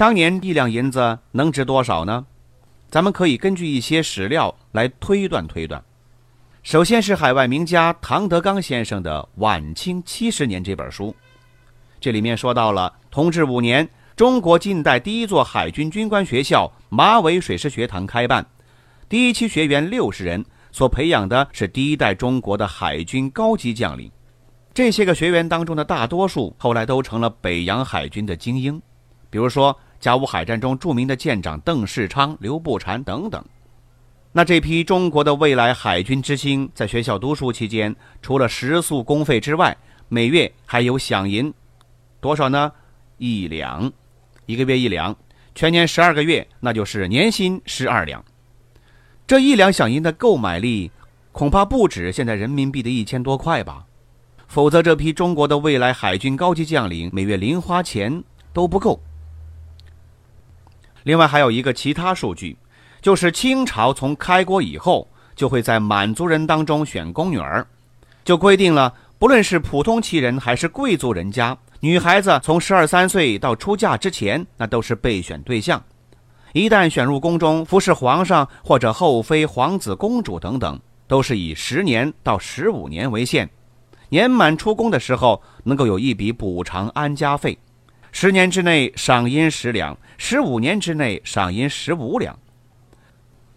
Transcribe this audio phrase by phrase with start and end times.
[0.00, 2.24] 当年一两银子能值多少呢？
[2.88, 5.84] 咱们可以根据一些史料来推断推断。
[6.62, 11.14] 首先是海外名家唐德刚先生的《晚清七十年》这本书，
[12.00, 13.86] 这里面说到了同治五年，
[14.16, 18.46] 中国近代第一座海军军官学校马尾水师学堂开办，
[19.06, 24.10] 第一期学员六十人，所培养的是第一代中国的海军高级将领。
[24.72, 28.80] 这些个学员当中的大多数后来都成了北洋海军的精英，
[29.28, 29.78] 比如说。
[30.00, 33.44] 甲午海战中著名的舰长邓世昌、刘步蟾等等，
[34.32, 39.76] 那这批中国的未来海军之星，在学校读书期间，除了食宿公费之外，
[40.08, 41.52] 每月还有饷银，
[42.18, 42.72] 多少呢？
[43.18, 43.92] 一两，
[44.46, 45.14] 一个月一两，
[45.54, 48.24] 全年十二个月，那就是年薪十二两。
[49.26, 50.90] 这一两饷银的购买力，
[51.30, 53.84] 恐怕不止现在人民币的一千多块吧？
[54.48, 58.98] 否则，这批中国的未来海军高级将领每月零花钱都不够。
[61.04, 62.56] 另外还有一个其他数据，
[63.00, 67.66] 就是清朝从开国以后，就会在满族人当中选宫女儿，
[68.24, 75.82] 就规定了，不论是普通旗人还是贵族人家，女孩子从十二三岁到出嫁之前，那都是备选对象。
[76.52, 83.48] 一旦选入宫中服侍皇上或者后妃、皇子、公主等等，都是以十年到十五年为限，
[84.08, 87.56] 年满出宫的时候，能够有一笔补偿安家费。
[88.12, 92.38] 十年之内赏银十两，十五年之内赏银十五两。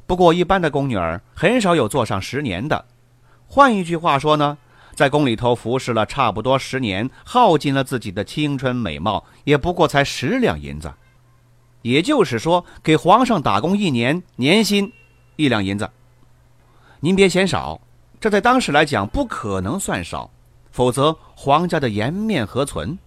[0.05, 2.85] 不过，一般的宫女儿很少有做上十年的。
[3.47, 4.57] 换一句话说呢，
[4.93, 10.91] 在宫里头服侍了差不多十年，耗尽了自己的青春美貌，也不过才十两银子。
[11.81, 14.91] 也就是说，给皇上打工一年，年薪
[15.35, 15.89] 一两银子。
[16.99, 17.81] 您别嫌少，
[18.19, 20.29] 这在当时来讲不可能算少，
[20.71, 22.97] 否则皇家的颜面何存？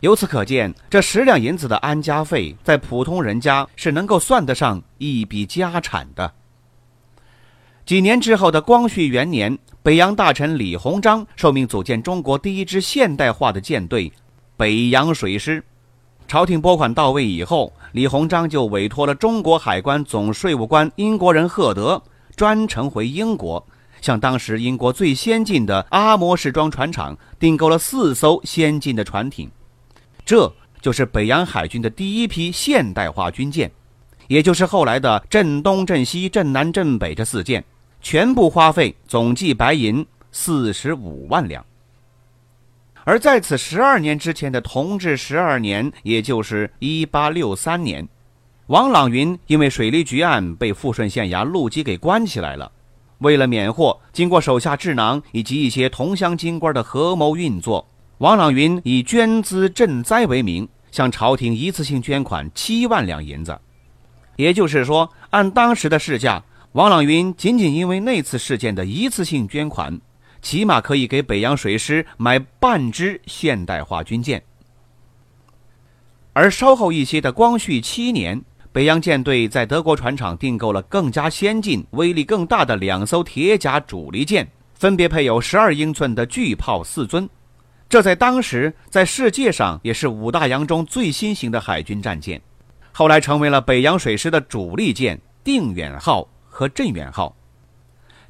[0.00, 6.32] 由此可见，这十两银子的安家费，在普通人家是能够算得上一笔家产的。
[7.84, 14.10] 几年之后的光绪元年，北洋大臣李鸿章受命组建中国第一支现代化的舰队——
[14.56, 15.62] 北洋水师。
[16.26, 22.02] 朝廷拨款到位以后，李鸿章就委托了中国海关总税务官英国人赫德，
[22.36, 23.62] 专程回英国，
[24.00, 29.50] 向当时英国最先进的阿摩士装船厂订购了四艘先进的船艇。
[30.24, 33.70] 这就是北洋海军的第一批现代化军舰，
[34.28, 37.64] 也就是后来的镇东、镇西、镇南、镇北这四舰，
[38.00, 41.64] 全部花费总计白银四十五万两。
[43.04, 48.06] 而在此十二年之前的同治十二年，也就是一八六三年，
[48.66, 52.70] 王朗云因为水利局案被富顺县衙陆基给关起来了。
[53.18, 57.86] 为了免祸，经过手下智囊以及一些同乡京官的合谋运作。
[58.20, 63.58] 王朗云以捐资赈灾为名，向朝廷一次性捐款七万两银子。
[64.36, 69.98] 也就是说，按当时的市价，王朗云仅仅因为那次事件的一次性捐款，
[70.42, 74.42] 起码可以给北洋水师买半支现代化军舰。
[76.34, 87.26] 而稍后一些的光绪七年，北洋舰队在德国船厂订购了更加先进、威力更大的两艘铁甲主力舰，分别配有十二英寸的巨炮四尊。
[87.90, 92.40] 这在当时，在世界上也是五大洋中最新型的海军战舰，
[92.92, 97.34] 后来成为了北洋水师的主力舰“定远号”和“镇远号”。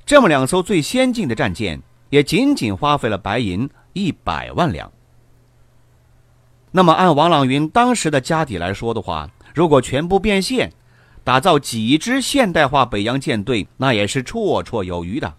[0.06, 1.78] 这么两艘最先进的战舰，
[2.09, 4.91] 也仅仅花费了白银一百万两。
[6.71, 10.72] 那么，按王朗云当时的家底来说的话，如果全部变现，
[11.22, 15.34] 打造几支现代化北洋舰队，那也是绰绰有余的。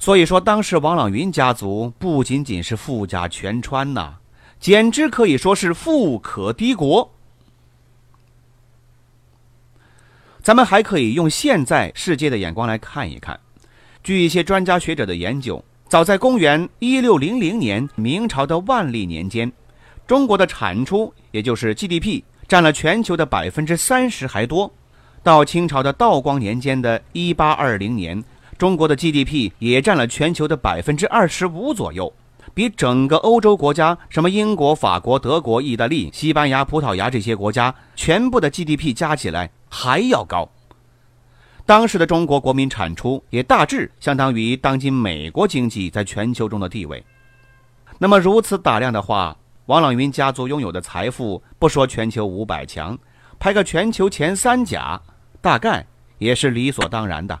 [0.00, 4.14] 所以说，当时王朗云家族不仅仅是富甲全川呐，
[4.58, 7.12] 简直可以说是富可敌国。
[10.40, 13.38] 咱们还可以用现在世界的眼光来看一看。
[14.02, 19.52] 据一些专家学者的研究，早在公元一六零零年，明朝的万历年间，
[20.06, 24.72] 中国的产出，也就是 GDP，占了全球的百分之三十还多。
[25.22, 28.24] 到清朝的道光年间的一八二零年。
[28.60, 32.12] 中国的 GDP 也占了全球的百分之二十五左右，
[32.52, 40.46] 比整个欧洲国家，什么英国、法国、德国、意大利、西班牙、葡萄牙这些国家全部的 GDP 加起来还要高。
[41.64, 47.02] 当时的中国国民产出也大致相当于当今美国经济在全球中的地位。
[47.96, 49.34] 那么如此打量的话，
[49.64, 52.98] 王朗云家族拥有的财富，不说全球五百强，
[53.38, 55.00] 排个全球前三甲，
[55.40, 55.86] 大概
[56.18, 57.40] 也是理所当然的。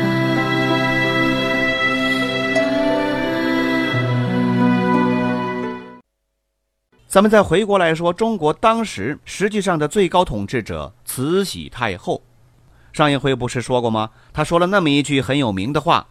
[7.11, 12.21] 咱们再回过来说，中国当时实际上的最高统治者慈禧太后，
[12.93, 14.11] 上一回不是说过吗？
[14.31, 16.07] 她说了那么一句很有名的话：“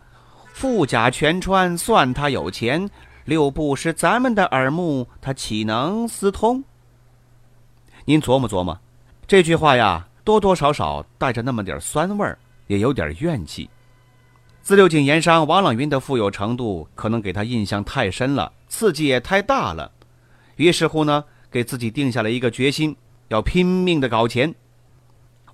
[0.52, 2.86] 富甲全川，算他有钱；
[3.24, 6.62] 六部是咱们的耳目，他岂能私通？”
[8.04, 8.78] 您琢磨琢磨，
[9.26, 13.70] 这句话呀，多多少少带着那么点酸味儿，也有点怨气。
[14.60, 19.90] 自六井盐商王朗云的富有程度，可能给他印象太深了，刺激也太大了。
[20.60, 22.94] 于是乎呢，给自己定下了一个决心，
[23.28, 24.54] 要拼命的搞钱。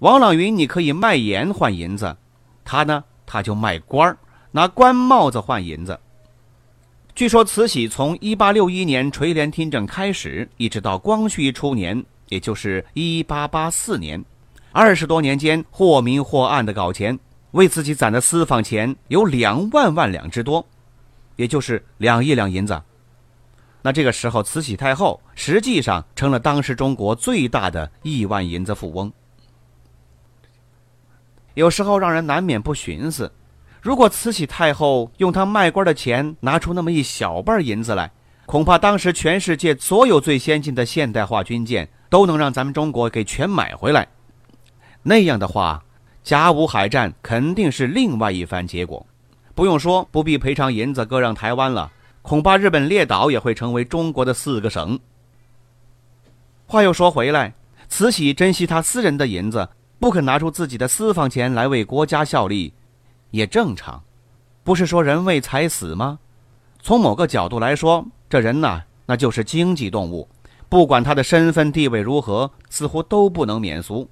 [0.00, 2.16] 王朗云，你可以卖盐换银子，
[2.64, 4.18] 他呢，他就卖官儿，
[4.50, 5.96] 拿官帽子换银子。
[7.14, 14.22] 据说慈禧从一八六一年垂帘听政开始，一直到光绪初年，也就是一八八四年，
[14.72, 17.16] 二十多年间，或明或暗的搞钱，
[17.52, 20.66] 为自己攒的私房钱有两万万两之多，
[21.36, 22.82] 也就是两亿两银子。
[23.86, 29.12] 那这个时候，慈禧太后实际上成了当时中国最大的亿万银子富翁。
[31.54, 33.30] 有时候让人难免不寻思：
[33.80, 38.10] 如果慈禧太后用她卖官的钱拿出那么一小半银子来，
[38.44, 44.08] 恐怕当时全世界所有最先进的现代化军舰都能让咱们中国给全买回来。
[45.04, 45.84] 那样的话，
[46.24, 49.06] 甲午海战肯定是另外一番结果。
[49.54, 51.92] 不用说，不必赔偿银子割让台湾了。
[52.26, 54.98] 恐怕日本列岛也会成为中国的四个省。
[56.66, 57.54] 话又说回来，
[57.88, 59.68] 慈禧珍惜她私人的银子，
[60.00, 62.72] 不肯拿出自己的私房钱来为国家效力，
[63.30, 64.02] 也正常。
[64.64, 66.18] 不是说人为财死吗？
[66.82, 70.28] 从某个角度来说，这人呐，那就是经济动物，
[70.68, 74.10] 不管他的身份地位如何，似乎都不能免俗。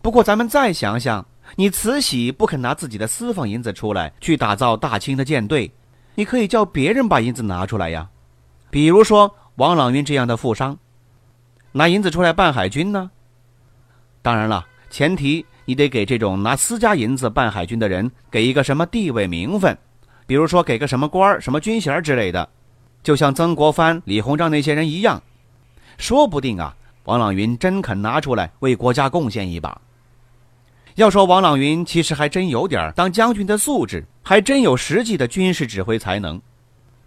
[0.00, 1.26] 不过，咱们再想想，
[1.56, 5.72] 你慈禧不肯拿自己的私房银子出来去打造大清的舰队。
[6.14, 8.08] 你可以叫别人把银子拿出来呀，
[8.70, 10.78] 比如说王朗云这样的富商，
[11.72, 13.10] 拿银子出来办海军呢。
[14.22, 19.76] 当然了，前提你得给这种拿私家银子办海军的人给一个什么地位名分，
[20.26, 22.48] 比如说给个什么官儿、什么军衔之类的，
[23.02, 25.22] 就像曾国藩、李鸿章那些人一样，
[25.98, 26.74] 说不定啊，
[27.04, 29.80] 王朗云真肯拿出来为国家贡献一把。
[30.96, 36.40] 要说王朗云，其实还真有点当将军的素质，还真有实际的军事指挥才能。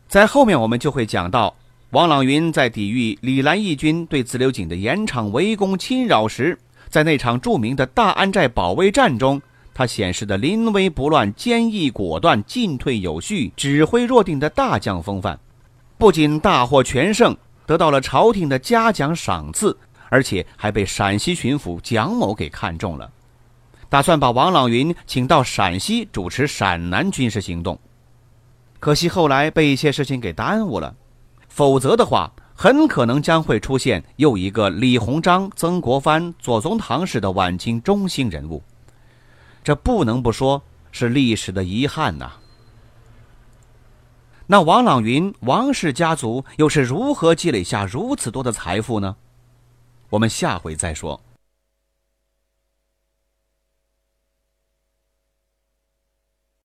[0.10, 1.56] 在后面我们就会讲到，
[1.92, 9.42] 王朗云在抵御李兰义军对自流井的盐场围攻侵扰时，在那场著名的大安寨保卫战中，
[9.74, 15.40] 他显示的临危不乱、坚毅果断、进退有序、指挥若定的大将风范，
[15.98, 17.34] 不仅大获全胜，
[17.66, 19.78] 得到了朝廷的嘉奖赏赐，
[20.10, 23.10] 而且还被陕西巡抚蒋某给看中了。
[23.90, 27.80] 打算把王朗云请到陕西主持陕南军事行动，
[28.80, 30.94] 可惜后来被一些事情给耽误了。
[31.48, 38.62] 否则的话，很可能将会出现又一个李鸿章、曾国藩、左宗棠式的晚清中兴人物，
[39.64, 42.34] 这不能不说是历史的遗憾呐。
[44.48, 49.16] 那王朗云王氏家族又是如何积累下如此多的财富呢？
[50.10, 51.20] 我们下回再说。